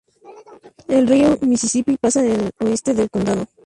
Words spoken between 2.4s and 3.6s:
oeste del condado.